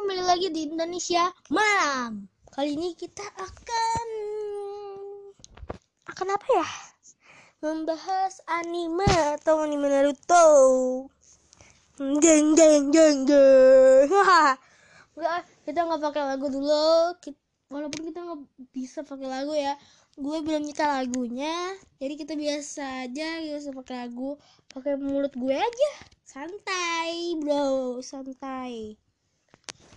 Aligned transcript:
kembali 0.00 0.24
lagi 0.24 0.48
di 0.48 0.64
Indonesia 0.64 1.28
Malam. 1.52 2.24
Kali 2.56 2.72
ini 2.72 2.96
kita 2.96 3.20
akan 3.36 4.06
akan 6.08 6.28
apa 6.40 6.48
ya? 6.56 6.68
Membahas 7.60 8.40
anime 8.48 9.04
atau 9.36 9.60
anime 9.60 9.92
Naruto. 9.92 10.48
Jeng 12.00 12.56
jeng 12.56 12.88
jeng 12.88 13.28
jeng. 13.28 14.08
Enggak, 14.08 15.44
kita 15.68 15.84
nggak 15.84 16.00
pakai 16.00 16.32
lagu 16.32 16.48
dulu. 16.48 17.20
Ki- 17.20 17.36
Walaupun 17.68 18.00
kita 18.08 18.24
nggak 18.24 18.40
bisa 18.72 19.04
pakai 19.04 19.28
lagu 19.28 19.52
ya, 19.52 19.76
gue 20.16 20.38
belum 20.40 20.64
nyita 20.64 20.96
lagunya. 20.96 21.76
Jadi 22.00 22.16
kita 22.16 22.40
biasa 22.40 23.04
aja, 23.04 23.36
biasa 23.44 23.68
pakai 23.76 24.08
lagu, 24.08 24.40
pakai 24.72 24.96
mulut 24.96 25.36
gue 25.36 25.60
aja. 25.60 25.90
Santai, 26.24 27.36
bro, 27.36 28.00
santai 28.00 28.96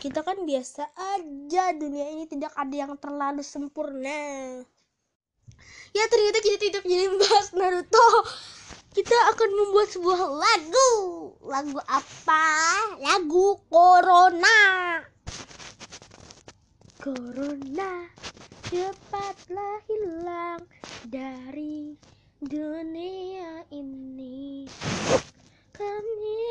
kita 0.04 0.20
kan 0.20 0.44
biasa 0.44 0.84
aja 1.16 1.72
dunia 1.72 2.12
ini 2.12 2.28
tidak 2.28 2.52
ada 2.60 2.76
yang 2.76 3.00
terlalu 3.00 3.40
sempurna. 3.40 4.60
Ya 5.96 6.04
ternyata 6.12 6.44
kita 6.44 6.60
tidak 6.60 6.84
jadi 6.84 7.08
membahas 7.08 7.56
Naruto. 7.56 8.10
Kita 8.92 9.16
akan 9.32 9.50
membuat 9.56 9.88
sebuah 9.96 10.22
lagu. 10.28 10.92
Lagu 11.48 11.80
apa? 11.88 12.46
Lagu 13.00 13.64
Corona. 13.72 14.60
Corona 17.00 18.12
cepatlah 18.68 19.88
hilang 19.88 20.68
dari 21.08 21.96
dunia 22.44 23.64
ini. 23.72 24.68
Kami 25.72 26.44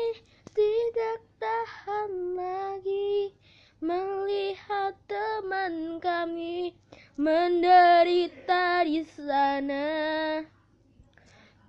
tidak 0.57 1.21
tahan 1.37 2.33
lagi 2.33 3.42
melihat 3.83 4.95
teman 5.11 5.99
kami 5.99 6.71
menderita 7.19 8.87
di 8.87 9.03
sana. 9.03 9.87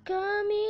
Kami 0.06 0.68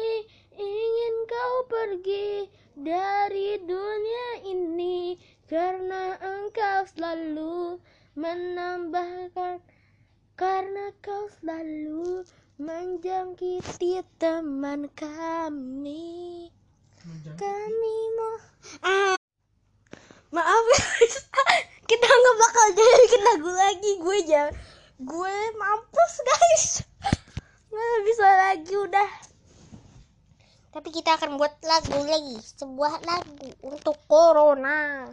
ingin 0.57 1.15
kau 1.29 1.57
pergi 1.69 2.49
dari 2.73 3.61
dunia 3.61 4.49
ini 4.49 5.21
karena 5.45 6.17
engkau 6.17 6.89
selalu 6.97 7.77
menambahkan 8.17 9.61
karena 10.41 10.97
kau 11.05 11.29
selalu 11.29 12.25
menjangkiti 12.57 14.01
teman 14.17 14.89
kami. 14.97 16.49
Kami 17.37 17.97
mau 18.17 18.37
ah. 18.81 19.24
Maaf 20.35 20.67
kita 21.91 22.07
nggak 22.11 22.37
bakal 22.43 22.67
jadi 22.75 22.93
bikin 23.07 23.23
lagu 23.23 23.51
lagi 23.55 23.91
gue 24.03 24.19
ya. 24.27 24.45
Gue 24.99 25.37
mampus 25.55 26.15
guys, 26.27 26.67
nggak 27.71 27.99
bisa 28.03 28.27
lagi 28.27 28.75
udah. 28.75 29.11
Tapi 30.75 30.91
kita 30.91 31.15
akan 31.15 31.39
buat 31.39 31.55
lagu 31.63 32.03
lagi, 32.03 32.35
sebuah 32.43 33.07
lagu 33.07 33.47
untuk 33.63 33.95
Corona. 34.11 35.07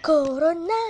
Corona, 0.00 0.84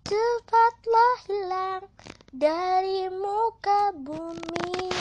cepatlah 0.00 1.16
hilang 1.28 1.84
dari 2.32 3.12
muka 3.12 3.92
bumi. 3.92 4.96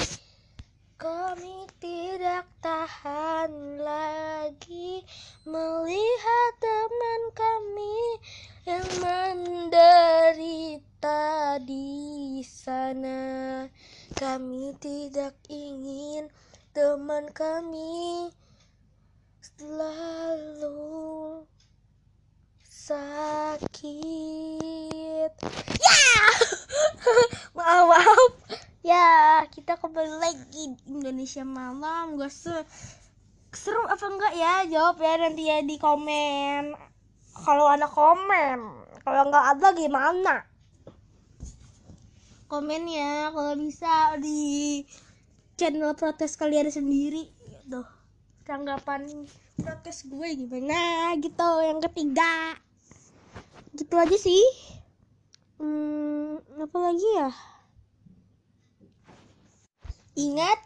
Kami 0.99 1.71
tidak 1.79 2.51
tahan 2.59 3.24
tidak 14.75 15.31
ingin 15.47 16.27
teman 16.75 17.31
kami 17.31 18.27
selalu 19.39 20.75
sakit. 22.67 23.71
Ya! 25.79 26.03
maaf, 27.57 27.87
maaf. 27.87 28.31
Ya, 28.83 29.41
kita 29.49 29.79
kembali 29.79 30.19
lagi 30.19 30.75
Indonesia 30.85 31.47
malam. 31.47 32.19
Gak 32.19 32.29
se 32.35 32.53
seru 33.55 33.87
apa 33.87 34.05
enggak 34.11 34.33
ya? 34.35 34.67
Jawab 34.67 34.99
ya 34.99 35.13
nanti 35.17 35.43
ya 35.47 35.63
di 35.63 35.79
komen. 35.79 36.75
Kalau 37.35 37.65
ada 37.71 37.87
komen, 37.87 38.59
kalau 39.03 39.21
enggak 39.27 39.45
ada 39.57 39.67
gimana? 39.75 40.54
Komen 42.55 42.87
ya, 42.87 43.35
kalau 43.35 43.59
bisa 43.59 44.15
di 44.23 44.79
channel 45.59 45.91
protes 45.91 46.39
kalian 46.39 46.71
sendiri. 46.71 47.27
Tuh, 47.67 47.83
tanggapan 48.47 49.27
protes 49.59 50.07
gue 50.07 50.27
gimana 50.39 51.11
gitu. 51.19 51.49
Yang 51.67 51.91
ketiga, 51.91 52.55
gitu 53.75 53.95
aja 53.99 54.15
sih. 54.15 54.43
Hmm, 55.59 56.39
apa 56.63 56.77
lagi 56.79 57.09
ya? 57.19 57.31
ingat 60.15 60.59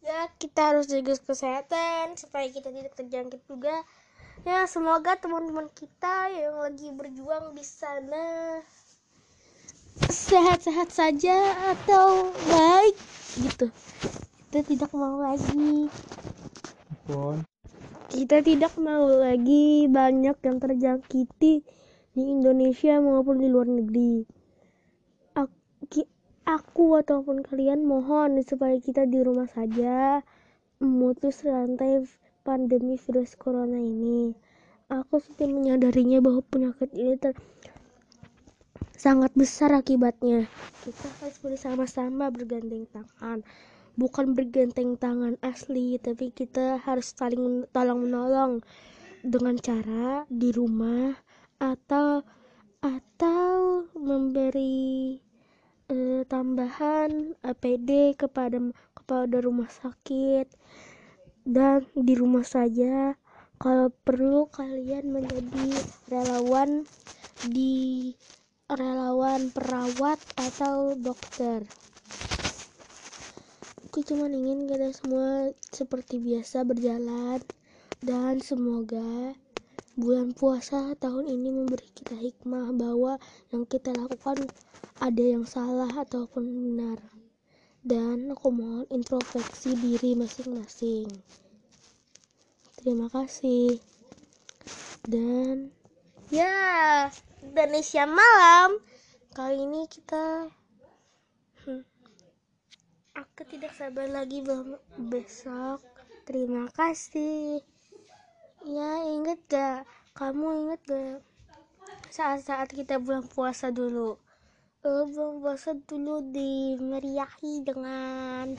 ya 0.00 0.24
kita 0.40 0.72
harus 0.72 0.88
jaga 0.88 1.20
kesehatan 1.20 2.16
supaya 2.16 2.48
kita 2.48 2.72
tidak 2.72 2.96
terjangkit 2.96 3.44
juga 3.44 3.84
ya 4.48 4.64
semoga 4.64 5.20
teman-teman 5.20 5.68
kita 5.76 6.32
yang 6.32 6.56
lagi 6.64 6.88
berjuang 6.96 7.52
di 7.52 7.60
sana 7.60 8.56
sehat-sehat 10.08 10.88
saja 10.88 11.36
atau 11.76 12.32
baik 12.48 12.96
gitu. 13.44 13.68
Kita 14.48 14.60
tidak 14.64 14.90
mau 14.96 15.20
lagi. 15.20 15.92
Kita 18.10 18.40
tidak 18.40 18.74
mau 18.80 19.06
lagi 19.06 19.84
banyak 19.90 20.36
yang 20.40 20.56
terjangkiti 20.56 21.62
di 22.16 22.22
Indonesia 22.22 22.98
maupun 22.98 23.38
di 23.38 23.48
luar 23.52 23.68
negeri. 23.68 24.24
Ak- 25.36 26.08
aku 26.48 26.98
ataupun 26.98 27.46
kalian 27.46 27.86
mohon 27.86 28.40
supaya 28.42 28.74
kita 28.82 29.06
di 29.06 29.22
rumah 29.22 29.46
saja 29.46 30.24
memutus 30.82 31.46
rantai 31.46 32.02
pandemi 32.42 32.96
virus 32.96 33.36
corona 33.36 33.78
ini. 33.78 34.34
Aku 34.90 35.22
sudah 35.22 35.46
menyadarinya 35.46 36.18
bahwa 36.18 36.42
penyakit 36.50 36.90
ini 36.98 37.14
ter 37.14 37.38
sangat 39.00 39.32
besar 39.32 39.72
akibatnya. 39.72 40.44
Kita 40.84 41.08
harus 41.24 41.40
bersama-sama 41.40 42.28
bergandeng 42.28 42.84
tangan. 42.92 43.40
Bukan 43.96 44.36
bergandeng 44.36 45.00
tangan 45.00 45.40
asli, 45.40 45.96
tapi 45.96 46.28
kita 46.28 46.76
harus 46.84 47.16
saling 47.16 47.64
tolong 47.72 48.04
menolong 48.04 48.60
dengan 49.24 49.56
cara 49.56 50.28
di 50.28 50.52
rumah 50.52 51.16
atau 51.56 52.20
atau 52.84 53.84
memberi 53.96 55.16
eh, 55.88 56.24
tambahan 56.28 57.40
APD 57.40 58.20
kepada 58.20 58.56
kepada 58.92 59.36
rumah 59.40 59.68
sakit 59.68 60.48
dan 61.44 61.84
di 61.92 62.16
rumah 62.16 62.44
saja 62.44 63.16
kalau 63.60 63.92
perlu 64.04 64.48
kalian 64.48 65.12
menjadi 65.12 65.68
relawan 66.08 66.88
di 67.44 68.16
relawan 68.70 69.50
perawat 69.50 70.22
atau 70.38 70.94
dokter. 70.94 71.66
Aku 73.90 74.06
cuma 74.06 74.30
ingin 74.30 74.70
kita 74.70 74.94
semua 74.94 75.50
seperti 75.74 76.22
biasa 76.22 76.62
berjalan 76.62 77.42
dan 77.98 78.38
semoga 78.38 79.34
bulan 79.98 80.30
puasa 80.30 80.94
tahun 80.94 81.26
ini 81.26 81.50
memberi 81.50 81.90
kita 81.90 82.14
hikmah 82.14 82.70
bahwa 82.78 83.18
yang 83.50 83.66
kita 83.66 83.90
lakukan 83.90 84.46
ada 85.02 85.24
yang 85.24 85.42
salah 85.42 85.90
ataupun 85.90 86.46
benar. 86.46 87.02
Dan 87.82 88.30
aku 88.30 88.54
mohon 88.54 88.86
introspeksi 88.94 89.74
diri 89.74 90.14
masing-masing. 90.14 91.10
Terima 92.78 93.10
kasih. 93.10 93.82
Dan 95.02 95.74
ya 96.30 97.10
Indonesia 97.40 98.04
malam. 98.04 98.76
Kali 99.32 99.64
ini 99.64 99.88
kita 99.88 100.52
hmm, 101.64 101.82
aku 103.16 103.42
tidak 103.48 103.72
sabar 103.72 104.04
lagi 104.12 104.44
be- 104.44 104.82
besok 105.08 105.80
terima 106.28 106.68
kasih. 106.76 107.64
Ya 108.68 109.00
inget 109.08 109.40
gak? 109.48 109.88
Kamu 110.12 110.68
inget 110.68 110.80
gak? 110.84 111.24
Saat-saat 112.12 112.68
kita 112.76 113.00
bulan 113.00 113.24
puasa 113.24 113.72
dulu. 113.72 114.20
Eh, 114.84 115.04
bulan 115.08 115.40
puasa 115.40 115.72
dulu 115.72 116.20
dimeriahi 116.28 117.64
dengan 117.64 118.52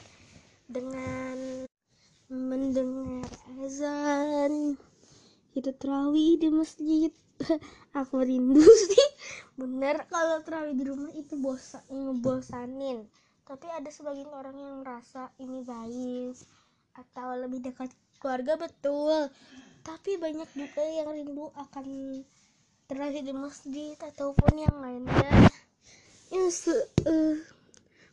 dengan 0.65 1.69
mendengar 2.33 3.29
azan 3.61 4.73
itu 5.57 5.71
terawih 5.75 6.39
di 6.39 6.49
masjid. 6.51 7.11
Aku 7.99 8.23
rindu 8.23 8.63
sih. 8.91 9.09
Bener 9.59 10.07
kalau 10.07 10.39
terawih 10.45 10.75
di 10.77 10.83
rumah 10.87 11.11
itu 11.17 11.35
bosan 11.39 11.83
ngebosanin. 11.89 13.07
Tapi 13.43 13.67
ada 13.67 13.89
sebagian 13.91 14.31
orang 14.31 14.55
yang 14.55 14.75
merasa 14.79 15.27
ini 15.41 15.59
baik 15.65 16.39
atau 16.95 17.35
lebih 17.35 17.59
dekat 17.67 17.91
keluarga 18.21 18.55
betul. 18.55 19.27
Tapi 19.81 20.15
banyak 20.21 20.49
juga 20.55 20.83
yang 20.85 21.09
rindu 21.11 21.49
akan 21.57 22.21
terawih 22.85 23.23
di 23.25 23.33
masjid 23.33 23.97
ataupun 23.97 24.53
yang 24.55 24.75
lainnya. 24.79 25.51
Ya, 26.31 26.47
uh, 26.47 27.35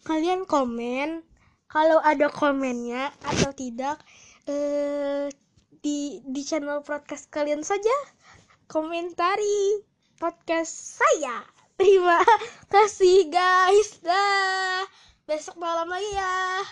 kalian 0.03 0.43
komen. 0.43 1.23
Kalau 1.69 2.01
ada 2.01 2.33
komennya 2.33 3.13
atau 3.21 3.53
tidak 3.53 4.01
uh, 4.49 5.29
di 5.79 6.19
di 6.27 6.43
channel 6.43 6.83
podcast 6.83 7.31
kalian 7.31 7.63
saja. 7.63 7.95
Komentari 8.67 9.83
podcast 10.19 11.01
saya. 11.01 11.47
Terima 11.79 12.19
kasih 12.75 13.31
guys. 13.31 14.03
Dah. 14.03 14.83
Besok 15.25 15.61
malam 15.63 15.87
lagi 15.87 16.11
ya. 16.11 16.65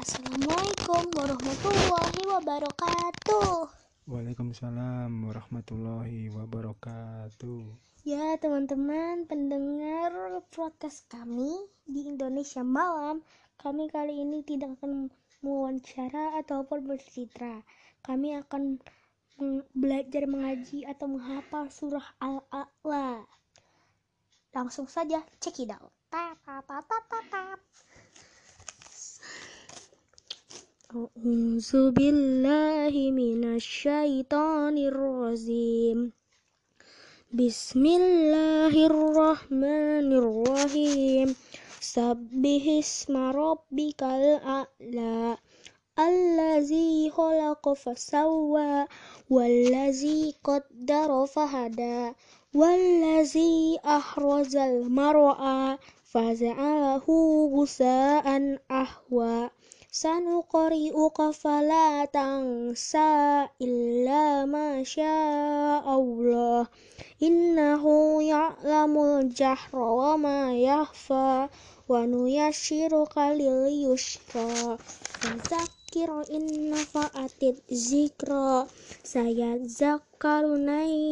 Assalamualaikum 0.00 1.02
warahmatullahi 1.14 2.22
wabarakatuh. 2.26 3.68
Waalaikumsalam 4.10 5.12
warahmatullahi 5.30 6.32
wabarakatuh. 6.34 7.62
Ya 8.02 8.34
teman-teman 8.40 9.28
pendengar 9.28 10.10
podcast 10.50 11.04
kami 11.12 11.52
di 11.84 12.08
Indonesia 12.08 12.64
Malam 12.64 13.20
Kami 13.60 13.92
kali 13.92 14.24
ini 14.24 14.40
tidak 14.40 14.80
akan 14.80 15.12
mewawancara 15.40 16.40
ataupun 16.40 16.84
bercitra. 16.88 17.64
Kami 18.00 18.36
akan 18.40 18.80
belajar 19.72 20.28
mengaji 20.28 20.84
atau 20.84 21.08
menghafal 21.08 21.72
surah 21.72 22.04
Al-A'la. 22.20 23.24
Langsung 24.52 24.84
saja 24.84 25.24
cek 25.40 25.64
it 25.64 25.72
out. 25.72 25.92
A'udzu 30.90 31.94
billahi 31.94 33.14
minasyaitonir 33.14 34.90
rajim. 34.90 36.10
Bismillahirrahmanirrahim. 41.80 42.84
Sabbihisma 43.00 43.32
rabbikal 43.32 44.24
a'la 44.44 45.40
Allazi 45.96 47.08
khalaqa 47.08 47.72
fasawwa 47.72 48.84
Wallazi 49.32 50.36
qaddara 50.44 51.24
fahada 51.24 52.12
Wallazi 52.52 53.80
ahrazal 53.80 54.92
mar'a 54.92 55.80
Faza'alahu 56.04 57.48
gusa'an 57.48 58.60
ahwa 58.68 59.48
Sanuqari'uka 59.90 61.34
fala 61.34 62.06
tansa 62.06 63.50
illa 63.58 64.46
ma 64.46 64.78
Allah 65.82 66.70
Innahu 67.18 68.22
ya'lamul 68.22 69.34
jahra 69.34 69.82
wa 69.90 70.14
ma 70.14 70.54
yahfa 70.54 71.50
wa 71.90 72.06
nuyassiruka 72.06 73.34
lil 73.34 73.66
yusra 73.90 74.78
fadzakir 75.26 76.22
in 76.30 76.70
nafa'atit 76.70 77.58
zikra. 77.74 78.70
Sayadzakkaru 79.02 80.54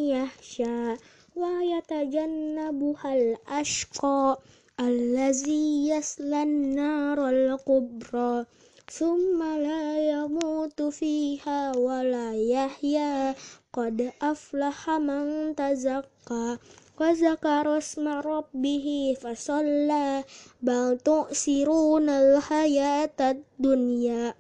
yahsha 0.07 0.95
wa 1.35 1.51
yatajannabuhal 1.67 3.43
ashqa. 3.51 4.39
Allazi 4.79 5.91
yaslan 5.91 6.79
naral 6.79 7.59
kubra 7.67 8.47
summa 8.89 9.61
la 9.61 10.01
yamutu 10.01 10.89
fiha 10.89 11.77
wa 11.77 12.01
la 12.01 12.33
yahya 12.33 13.37
qad 13.69 14.17
aflaha 14.17 14.97
man 14.97 15.53
tazakka 15.53 16.57
wa 16.97 17.09
zakara 17.13 17.85
isma 17.85 18.25
rabbih 18.25 19.13
fasalla 19.21 20.25
bal 20.65 20.97
tu'siruna 21.05 22.17
al-hayatad 22.17 23.45
dunya 23.61 24.33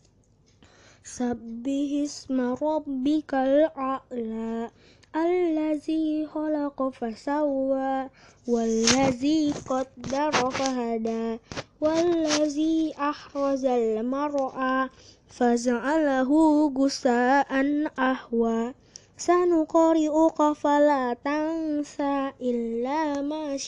Sabbihisma 1.10 2.54
rabbikal 2.54 3.66
a'la 3.74 4.70
Allazi 5.10 6.22
khalaqa 6.22 6.86
fasawwa 6.94 8.06
Wallazi 8.46 9.50
qaddara 9.66 10.46
fahada 10.54 11.42
Wallazi 11.82 12.94
ahrazal 12.94 14.06
mar'a 14.06 14.86
faza'alahu 15.26 16.70
gusa'an 16.70 17.90
ahwa. 17.98 18.70
Sanuqari'uka 19.18 20.54
fala 20.54 21.18
tansa 21.18 22.38
illa 22.38 23.18
ma 23.26 23.58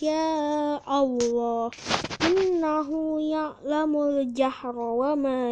Allah 0.86 1.74
innahu 2.22 3.18
ya'lamul 3.18 4.30
jahra 4.30 4.94
wa 4.94 5.18
ma 5.18 5.50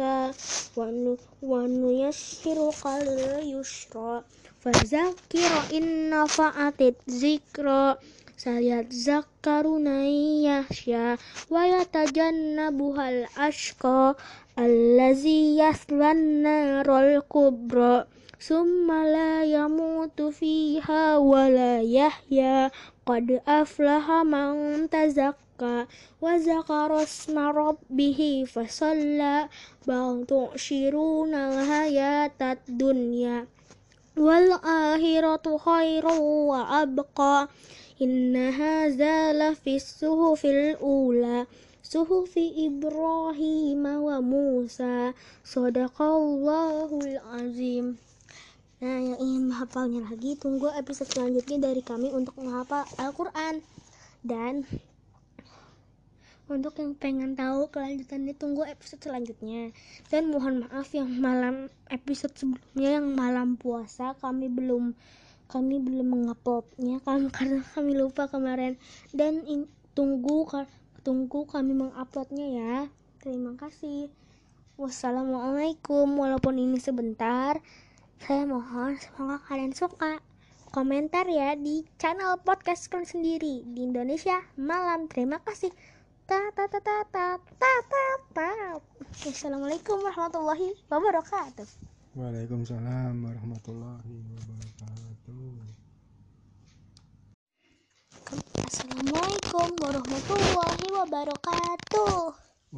yahfa 0.00 1.20
wa 1.42 1.60
nuyassiruka 1.68 3.04
lil 3.04 3.52
yusra. 3.52 4.24
Fazakir 4.64 5.52
inna 5.76 6.24
fa'atit 6.26 6.96
zikra. 7.04 7.96
Sayat 8.40 8.88
zakaruna 8.88 10.08
yahsya 10.08 11.20
wa 11.52 11.62
yatajannabuhal 11.68 13.28
ashqa. 13.36 14.16
Allazi 14.56 15.60
yaslan 15.60 16.40
narul 16.44 17.20
kubra. 17.28 18.08
Summa 18.40 19.04
la 19.04 19.44
yamutu 19.44 20.32
fiha 20.32 21.20
wa 21.20 21.44
la 21.52 21.84
yahya. 21.84 22.72
Qad 23.04 23.44
aflaha 23.44 24.24
man 24.24 24.88
tazakka 24.88 25.49
wa 25.60 26.32
zakara 26.40 27.04
isma 27.04 27.52
rabbih 27.52 28.48
fasalla 28.48 29.52
bal 29.84 30.24
tu'shiruna 30.24 31.52
al-hayatad 31.52 32.64
dunya 32.64 33.44
wal 34.16 34.56
akhiratu 34.64 35.60
khairu 35.60 36.48
wa 36.48 36.80
abqa 36.80 37.52
inna 38.00 38.48
hadza 38.52 39.36
Ibrahim 42.70 43.82
wa 43.82 44.22
Musa 44.22 45.10
Sadaqallahul 45.42 47.18
azim. 47.34 47.98
Nah 48.78 48.96
yang 49.02 49.18
ingin 49.18 49.50
menghafalnya 49.50 50.06
lagi 50.06 50.38
tunggu 50.38 50.70
episode 50.72 51.10
selanjutnya 51.10 51.66
dari 51.66 51.82
kami 51.82 52.14
untuk 52.14 52.38
menghafal 52.38 52.86
Al-Quran. 52.94 53.58
Dan 54.22 54.62
untuk 56.50 56.74
yang 56.82 56.98
pengen 56.98 57.38
tahu 57.38 57.70
kelanjutannya 57.70 58.34
tunggu 58.34 58.66
episode 58.66 58.98
selanjutnya. 58.98 59.70
Dan 60.10 60.34
mohon 60.34 60.66
maaf 60.66 60.90
yang 60.90 61.06
malam 61.22 61.70
episode 61.86 62.34
sebelumnya 62.34 62.98
yang 62.98 63.14
malam 63.14 63.54
puasa 63.54 64.18
kami 64.18 64.50
belum 64.50 64.98
kami 65.50 65.82
belum 65.82 66.06
menguploadnya 66.06 67.02
kan 67.06 67.30
karena 67.30 67.62
kami 67.62 67.94
lupa 67.94 68.26
kemarin. 68.26 68.74
Dan 69.14 69.46
in, 69.46 69.70
tunggu 69.94 70.50
tunggu 71.06 71.46
kami 71.46 71.70
menguploadnya 71.72 72.46
ya. 72.50 72.76
Terima 73.22 73.54
kasih. 73.54 74.10
Wassalamualaikum. 74.74 76.10
Walaupun 76.18 76.58
ini 76.58 76.82
sebentar 76.82 77.62
saya 78.20 78.44
mohon 78.44 78.98
semoga 78.98 79.38
kalian 79.46 79.72
suka. 79.72 80.18
Komentar 80.70 81.26
ya 81.26 81.58
di 81.58 81.82
channel 81.98 82.38
podcast 82.46 82.86
kalian 82.86 83.02
sendiri 83.02 83.66
di 83.66 83.86
Indonesia 83.86 84.38
malam. 84.54 85.10
Terima 85.10 85.42
kasih 85.42 85.74
ta 86.30 86.38
ta 86.54 86.62
ta 86.70 86.78
ta 86.78 86.94
ta 87.10 87.26
ta 87.58 87.72
ta 87.90 88.04
ta. 88.30 88.50
Assalamualaikum 89.26 89.98
warahmatullahi 89.98 90.78
wabarakatuh. 90.86 91.66
Waalaikumsalam 92.14 93.18
warahmatullahi 93.18 94.14
wabarakatuh. 94.38 95.50
Assalamualaikum 98.62 99.68
warahmatullahi 99.82 100.86
wabarakatuh. 101.02 102.14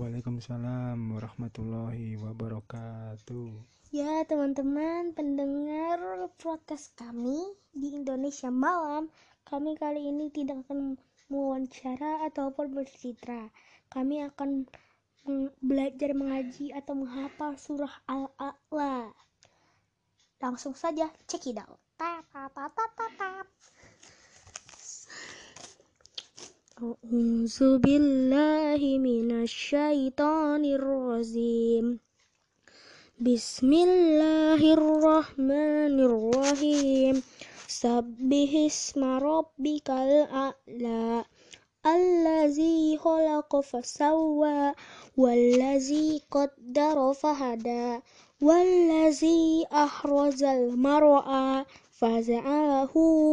Waalaikumsalam 0.01 0.97
warahmatullahi 1.13 2.17
wabarakatuh. 2.25 3.53
Ya 3.93 4.25
teman-teman 4.25 5.13
pendengar 5.13 6.01
podcast 6.41 6.97
kami 6.97 7.53
di 7.77 8.01
Indonesia 8.01 8.49
Malam 8.49 9.13
Kami 9.43 9.77
kali 9.77 10.09
ini 10.09 10.33
tidak 10.33 10.65
akan 10.65 10.97
mewawancara 11.33 12.29
ataupun 12.29 12.77
bercitra. 12.77 13.49
Kami 13.89 14.29
akan 14.29 14.69
belajar 15.65 16.13
mengaji 16.13 16.77
atau 16.77 16.93
menghafal 16.93 17.57
surah 17.57 18.05
Al-A'la. 18.05 19.09
Langsung 20.45 20.77
saja 20.77 21.09
cek 21.25 21.49
it 21.49 21.57
out. 21.57 21.81
ta 22.03 22.19
ta 22.33 22.49
ta 22.51 22.67
ta 22.75 22.87
ta 23.19 23.31
أعوذ 26.83 27.79
بالله 27.79 28.81
من 28.99 29.29
الشيطان 29.47 30.63
الرجيم 30.67 31.87
سبح 37.73 38.51
اسم 38.67 39.05
ربك 39.05 39.91
الأعلى 39.91 41.25
الذي 41.87 42.99
خلق 42.99 43.61
فسوى 43.61 44.73
والذي 45.17 46.23
قدر 46.31 47.13
فهدى 47.13 48.01
والذي 48.43 49.67
أحرز 49.73 50.43
المرعى 50.45 51.65
فجعله 51.93 52.93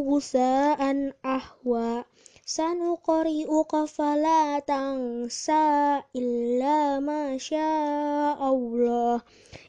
غثاء 0.10 1.14
أحوى 1.26 2.04
سنقرئك 2.46 3.86
فلا 3.86 4.60
تنسى 4.60 6.02
إلا 6.16 7.00
ما 7.00 7.38
شاء 7.38 8.40
الله 8.54 9.22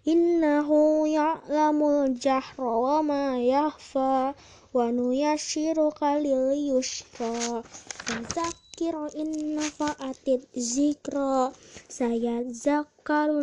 إنه 0.09 0.69
يعلم 1.09 1.83
الجهر 1.85 2.61
وما 2.61 3.43
يخفى. 3.45 4.35
Wa 4.73 4.87
nuyassiruka 4.95 6.23
lil 6.23 6.55
yusra 6.71 7.59
fadzakir 8.07 8.95
in 9.19 9.59
nafa'atit 9.59 10.47
zikra. 10.55 11.50
Sayadzakkaru 11.91 13.43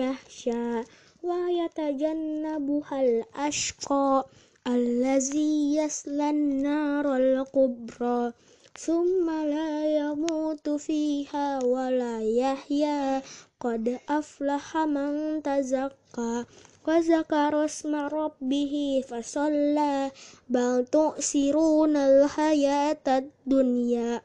yahsha 0.00 0.84
wa 1.24 1.40
yatajannabuhal 1.48 3.24
ashqa. 3.32 4.28
Allazi 4.68 5.80
yaslan 5.80 6.60
naral 6.60 7.48
kubra. 7.48 8.36
Summa 8.76 9.48
la 9.48 9.88
yamutu 9.88 10.76
fiha 10.76 11.64
wa 11.64 11.88
la 11.88 12.20
yahya. 12.20 13.24
Qad 13.56 13.84
aflaha 14.04 14.84
man 14.84 15.40
tazakka 15.40 16.44
Wazakarosma 16.80 18.08
robbihi 18.08 19.04
fasolla 19.04 20.08
bantu 20.48 21.12
sirun 21.20 21.92
alhayat 21.92 23.04
dunia 23.44 24.24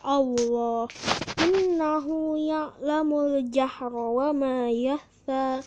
Allah 0.00 0.88
Innahu 1.44 2.40
ya'lamul 2.40 3.44
jahra 3.52 4.08
wa 4.08 4.32
ma 4.32 4.72
yahfa 4.72 5.60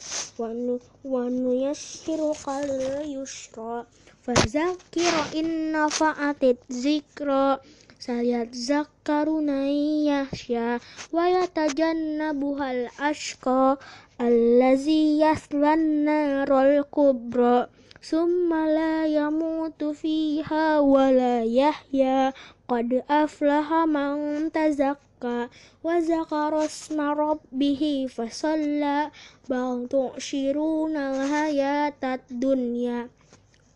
wa 1.05 1.21
nuyassiruka 1.29 2.65
lil 2.65 3.21
yusra 3.21 3.85
fadzakir 4.25 5.13
in 5.37 5.71
nafa'atit 5.77 6.57
zikra 6.73 7.61
sayat 8.07 8.55
zakaruna 8.55 9.67
yahsya 10.07 10.79
wa 11.11 11.27
yatajannabuhal 11.27 12.87
ashqa 12.95 13.75
allazi 14.15 15.19
yaslan 15.19 16.07
narul 16.07 16.87
kubra 16.87 17.67
summa 17.99 18.63
la 18.71 19.03
yamutu 19.03 19.91
fiha 19.91 20.79
wa 20.79 21.11
la 21.11 21.43
yahya 21.43 22.31
qad 22.71 23.03
aflaha 23.11 23.83
man 23.83 24.47
tazakka 24.55 25.03
zakka 25.17 25.49
wa 25.83 26.01
zakara 26.01 26.65
isma 26.65 27.13
rabbih 27.17 28.07
fasalla 28.09 29.09
bal 29.49 29.89
tu'shiruna 29.89 31.09
al-hayatad 31.17 32.21
dunya 32.29 33.09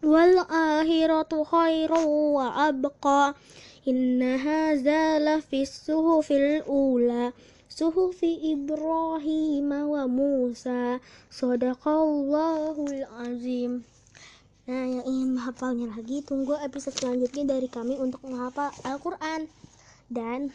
wal 0.06 0.38
akhiratu 0.46 1.42
khairu 1.46 2.38
wa 2.38 2.70
abqa 2.70 3.34
inna 3.86 4.38
hadza 4.38 5.18
lafis 5.18 5.74
suhufil 5.86 6.62
ula 6.70 7.34
suhufi 7.72 8.52
Ibrahim 8.52 9.72
wa 9.72 10.04
Musa. 10.06 11.00
Sadaqallahul 11.32 13.08
azim. 13.26 13.88
Nah, 14.70 14.86
yang 14.86 15.06
ingin 15.08 15.34
menghafalnya 15.34 15.90
lagi, 15.90 16.22
tunggu 16.22 16.54
episode 16.62 16.94
selanjutnya 16.94 17.58
dari 17.58 17.66
kami 17.66 17.98
untuk 17.98 18.22
menghafal 18.28 18.70
Al-Quran. 18.86 19.50
Dan 20.12 20.54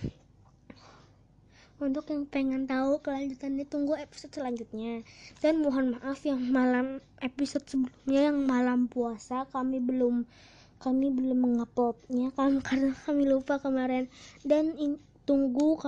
untuk 1.82 2.08
yang 2.08 2.24
pengen 2.30 2.64
tahu 2.70 3.02
kelanjutannya 3.02 3.66
tunggu 3.66 3.98
episode 3.98 4.36
selanjutnya. 4.36 5.02
Dan 5.42 5.64
mohon 5.64 5.98
maaf 5.98 6.22
yang 6.22 6.38
malam 6.52 7.02
episode 7.18 7.66
sebelumnya 7.66 8.30
yang 8.30 8.46
malam 8.46 8.86
puasa 8.86 9.48
kami 9.50 9.82
belum 9.82 10.28
kami 10.76 11.08
belum 11.08 11.38
menguploadnya 11.40 12.32
kan 12.36 12.60
karena 12.66 12.92
kami 13.04 13.24
lupa 13.24 13.58
kemarin. 13.58 14.08
Dan 14.44 14.76
in, 14.76 15.00
tunggu 15.24 15.80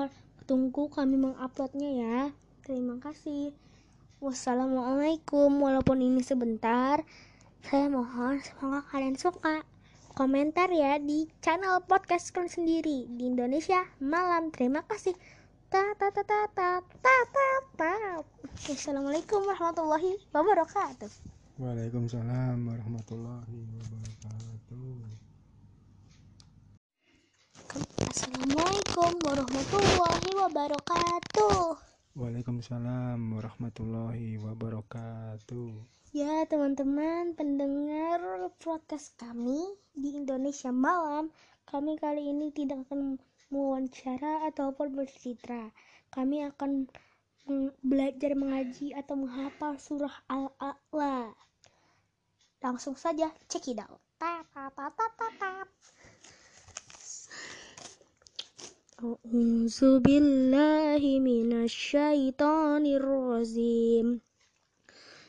tunggu 0.49 0.89
kami 0.89 1.21
menguploadnya 1.21 1.91
ya. 1.93 2.19
Terima 2.65 3.01
kasih. 3.01 3.53
Wassalamualaikum. 4.19 5.53
Walaupun 5.61 6.03
ini 6.03 6.21
sebentar 6.25 7.05
saya 7.65 7.87
mohon 7.93 8.41
semoga 8.41 8.85
kalian 8.89 9.17
suka. 9.19 9.63
Komentar 10.17 10.67
ya 10.75 10.99
di 10.99 11.31
channel 11.39 11.79
podcast 11.87 12.35
kalian 12.35 12.51
sendiri 12.51 13.07
di 13.07 13.31
Indonesia 13.31 13.87
malam. 14.03 14.51
Terima 14.51 14.83
kasih. 14.83 15.15
Ta 15.71 15.95
ta 15.95 16.11
ta 16.11 16.25
ta 16.27 16.49
ta 16.51 16.81
ta 16.83 17.17
ta 17.29 17.49
ta. 17.79 17.95
Assalamualaikum 18.67 19.47
warahmatullahi 19.47 20.19
wabarakatuh. 20.35 21.13
Waalaikumsalam 21.59 22.57
warahmatullahi 22.67 23.59
wabarakatuh 23.79 24.18
Assalamualaikum 28.19 29.15
warahmatullahi 29.31 30.31
wabarakatuh 30.43 31.79
Waalaikumsalam 32.19 33.15
warahmatullahi 33.31 34.35
wabarakatuh 34.43 35.71
Ya 36.11 36.43
teman-teman 36.51 37.39
pendengar 37.39 38.19
podcast 38.59 39.15
kami 39.23 39.63
di 39.95 40.19
Indonesia 40.19 40.75
Malam 40.75 41.31
Kami 41.71 41.95
kali 41.95 42.35
ini 42.35 42.51
tidak 42.51 42.91
akan 42.91 43.23
mewawancara 43.55 44.51
ataupun 44.51 44.99
bercerita. 44.99 45.71
Kami 46.11 46.43
akan 46.43 46.91
belajar 47.87 48.35
mengaji 48.35 48.99
atau 48.99 49.15
menghafal 49.15 49.79
surah 49.79 50.27
Al-A'la. 50.27 51.39
Langsung 52.67 52.99
saja 52.99 53.31
cek 53.47 53.71
it 53.71 53.79
out. 53.79 54.03
أعوذ 58.99 59.99
بالله 59.99 60.99
من 61.23 61.63
الشيطان 61.63 62.87
الرجيم. 62.87 64.21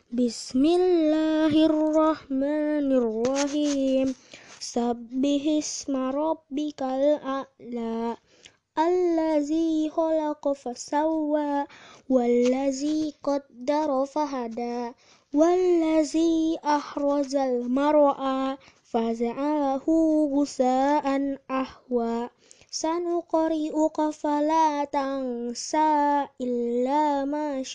بسم 0.09 0.65
الله 0.65 1.65
الرحمن 1.65 2.87
الرحيم. 2.91 4.15
سبح 4.59 5.43
اسم 5.57 5.95
ربك 5.95 6.81
الأعلى. 6.81 8.17
الذي 8.77 9.89
خلق 9.89 10.53
فسوى. 10.53 11.65
والذي 12.09 13.13
قدر 13.23 14.05
فهدى. 14.05 14.91
والذي 15.33 16.57
أخرج 16.63 17.35
المرأة 17.35 18.57
فجعله 18.83 19.85
غثاء 20.33 21.37
أحوى 21.51 22.38
Sanuqari'uka 22.69 24.13
fala 24.13 24.85
tansa 24.93 26.29
illa 26.37 27.25
ma 27.25 27.65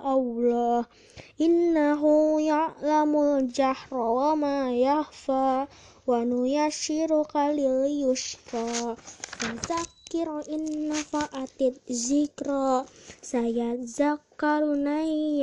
Allah 0.00 0.88
Innahu 1.36 2.40
ya'lamul 2.40 3.52
jahra 3.52 4.08
wa 4.08 4.32
ma 4.32 4.72
yahfa 4.72 5.68
wa 6.08 6.24
nuyassiruka 6.24 7.52
lil 7.52 7.84
yusra 8.08 8.96
fadzakir 9.44 10.40
in 10.48 10.88
nafa'atit 10.88 11.76
zikra. 11.92 12.88
Sayadzakkaru 13.20 14.72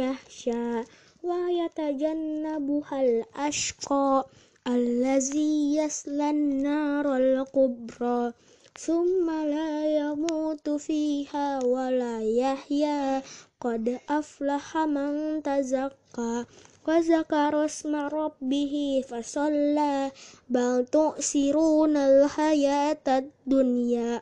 yahsha 0.02 0.90
wa 1.22 1.38
yatajannabuhal 1.54 3.30
ashqa 3.38 4.26
allazi 4.66 5.78
yaslan 5.78 6.66
naral 6.66 7.46
kubra 7.54 8.34
ثم 8.80 9.30
لا 9.30 9.98
يموت 9.98 10.70
فيها 10.70 11.64
ولا 11.64 12.22
يحيا. 12.22 13.24
قد 13.62 14.00
أفلح 14.10 14.78
من 14.78 15.44
تزكى 15.44 16.46
وذكر 16.88 17.66
اسم 17.66 17.96
ربه 17.96 19.04
فصلى. 19.10 20.12
بل 20.50 20.86
تؤثرون 20.92 21.98
الحياة 21.98 23.08
الدنيا 23.08 24.22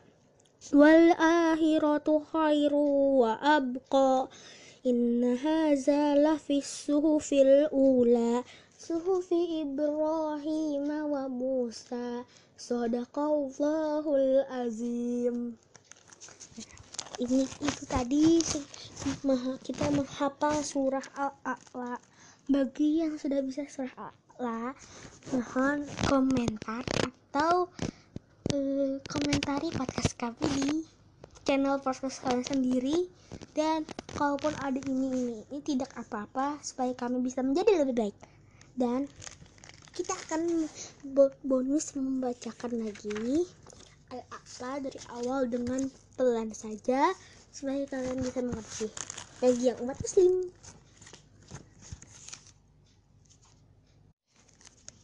والآخرة 0.74 2.22
خير 2.32 2.74
وأبقى. 2.74 4.28
إن 4.86 5.24
هذا 5.24 6.14
لفي 6.14 6.58
الصحف 6.58 7.32
الأولى 7.32 8.44
صحف 8.78 9.28
إبراهيم 9.32 10.88
وموسى. 10.90 12.24
Sadaqallahul 12.64 14.40
azim. 14.48 15.52
Ini 17.20 17.44
itu 17.44 17.82
tadi 17.84 18.40
kita 19.60 19.86
menghafal 19.92 20.64
surah 20.64 21.04
al-a'la. 21.12 22.00
Bagi 22.48 23.04
yang 23.04 23.20
sudah 23.20 23.44
bisa 23.44 23.68
surah 23.68 23.92
Al 24.40 24.72
mohon 25.30 25.84
komentar 26.08 26.82
atau 27.04 27.68
uh, 28.50 28.96
komentari 29.12 29.68
podcast 29.70 30.16
kami 30.16 30.48
di 30.58 30.72
channel 31.44 31.78
podcast 31.84 32.24
kalian 32.24 32.48
sendiri. 32.48 33.12
Dan 33.52 33.84
kalaupun 34.16 34.56
ada 34.64 34.80
ini 34.88 35.12
ini 35.12 35.36
ini 35.52 35.60
tidak 35.60 35.92
apa-apa 36.00 36.58
supaya 36.64 36.96
kami 36.96 37.20
bisa 37.20 37.44
menjadi 37.44 37.84
lebih 37.84 38.08
baik. 38.08 38.16
Dan 38.74 39.06
kita 39.94 40.10
akan 40.26 40.66
bonus 41.46 41.94
membacakan 41.94 42.82
lagi 42.82 43.46
al 44.10 44.82
dari 44.82 44.98
awal 45.10 45.46
dengan 45.46 45.86
pelan 46.18 46.50
saja 46.50 47.14
supaya 47.54 47.86
kalian 47.86 48.18
bisa 48.22 48.42
mengerti. 48.42 48.90
Bagi 49.38 49.70
yang 49.70 49.78
umat 49.86 49.98
muslim 50.02 50.50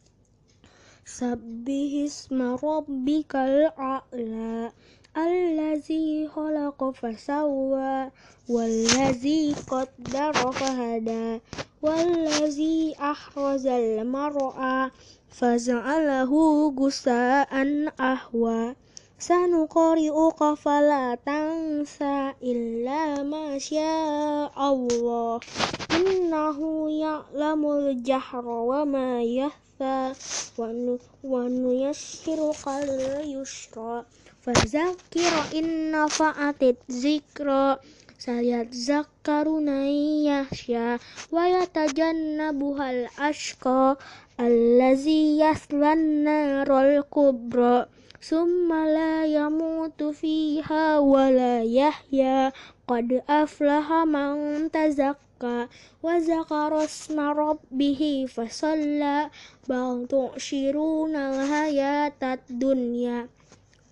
Sabbihisma 1.11 2.55
rabbikal 2.55 3.67
a'la 3.75 4.71
Allazi 5.11 6.23
khalaqa 6.23 6.87
fasawwa 6.95 8.07
Wallazi 8.47 9.51
qaddara 9.67 10.47
fahada 10.55 11.43
Wallazi 11.83 12.95
ahrazal 12.95 14.07
mar'a 14.07 14.87
faza'alahu 15.35 16.71
gusa'an 16.79 17.91
ahwa. 17.99 18.71
Sanuqari'uka 19.19 20.55
fala 20.55 21.19
tansa 21.19 22.39
illa 22.39 23.19
ma 23.27 23.59
Allah. 24.55 25.43
Innahu 25.91 26.87
ya'lamul 26.87 27.99
jahra 27.99 28.63
wa 28.63 28.87
ma 28.87 29.19
wanu 30.59 30.99
wanu 31.25 31.69
yasiru 31.73 32.53
kalu 32.63 33.25
yusro 33.33 34.05
fazakiro 34.43 35.41
inna 35.59 36.05
faatid 36.17 36.77
zikro 37.01 37.77
sayat 38.21 38.69
zakarunai 38.69 40.29
yasya 40.29 41.01
wa 41.33 41.43
yatajanna 41.49 42.53
buhal 42.53 43.09
asko 43.17 43.97
allazi 44.37 45.41
yaslan 45.41 46.21
narol 46.25 47.01
kubro 47.09 47.89
summa 48.21 48.85
la 48.85 49.25
yamutu 49.25 50.13
fiha 50.13 51.01
wa 51.01 51.25
la 51.33 51.65
yahya. 51.65 52.53
Qad 52.85 53.23
aflaha 53.25 54.05
man 54.05 54.69
tazakka 54.69 55.30
tazakka 55.41 55.73
wa 56.01 56.15
zakara 56.21 56.85
isma 56.85 57.33
rabbih 57.33 58.29
fasalla 58.29 59.33
bal 59.65 60.05
tu'shiruna 60.05 61.33
al-hayatad 61.33 62.45
dunya 62.45 63.25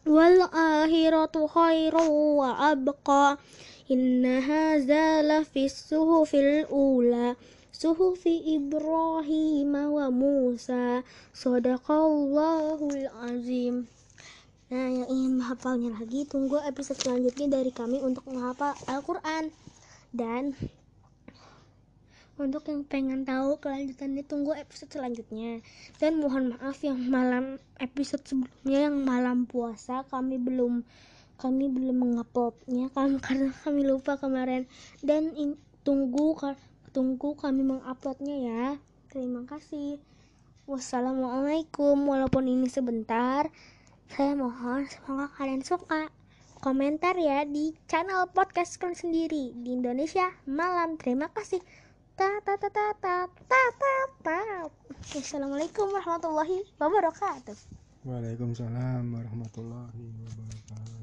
wal 0.06 0.46
akhiratu 0.54 1.50
khairu 1.50 2.38
wa 2.38 2.54
abqa 2.70 3.42
inna 3.90 4.42
hadza 4.42 5.26
lafis 5.26 5.90
suhufil 5.90 6.70
ula 6.70 7.34
suhufi 7.74 8.54
Ibrahim 8.54 9.74
wa 9.74 10.12
Musa 10.14 11.02
Sadaqallahul 11.34 13.10
azim. 13.26 13.88
Nah 14.70 14.86
yang 14.86 15.10
ingin 15.10 15.42
menghafalnya 15.42 15.98
lagi 15.98 16.30
tunggu 16.30 16.62
episode 16.62 17.02
selanjutnya 17.02 17.58
dari 17.58 17.74
kami 17.74 17.98
untuk 18.06 18.28
menghafal 18.30 18.78
Al-Quran. 18.86 19.50
Dan 20.14 20.54
untuk 22.40 22.64
yang 22.72 22.88
pengen 22.88 23.28
tahu 23.28 23.60
kelanjutannya 23.60 24.24
tunggu 24.24 24.56
episode 24.56 24.96
selanjutnya. 24.96 25.60
Dan 26.00 26.24
mohon 26.24 26.56
maaf 26.56 26.80
yang 26.82 26.96
malam 27.12 27.60
episode 27.84 28.24
sebelumnya 28.24 28.88
yang 28.88 29.04
malam 29.04 29.44
puasa 29.44 30.08
kami 30.08 30.40
belum 30.40 30.88
kami 31.40 31.72
belum 31.72 31.96
menguploadnya 32.00 32.92
kan 32.96 33.20
karena 33.20 33.52
kami 33.52 33.84
lupa 33.84 34.16
kemarin. 34.16 34.66
Dan 35.04 35.36
in- 35.36 35.60
tunggu 35.84 36.40
tunggu 36.96 37.36
kami 37.36 37.62
menguploadnya 37.68 38.36
ya. 38.40 38.66
Terima 39.12 39.44
kasih. 39.44 40.00
Wassalamualaikum. 40.64 42.00
Walaupun 42.08 42.48
ini 42.48 42.72
sebentar 42.72 43.52
saya 44.10 44.34
mohon 44.34 44.88
semoga 44.88 45.28
kalian 45.36 45.62
suka. 45.62 46.08
Komentar 46.60 47.16
ya 47.16 47.48
di 47.48 47.72
channel 47.88 48.28
podcast 48.36 48.76
kalian 48.76 48.92
sendiri 48.92 49.56
di 49.56 49.80
Indonesia 49.80 50.28
malam. 50.44 51.00
Terima 51.00 51.32
kasih 51.32 51.64
ta 52.20 52.30
ta 52.44 52.68
ta 52.68 52.86
ta 53.00 54.40
Wassalamualaikum 55.16 55.88
warahmatullahi 55.96 56.68
wabarakatuh. 56.76 57.56
Waalaikumsalam 58.04 59.08
warahmatullahi 59.08 60.04
wabarakatuh 60.28 60.99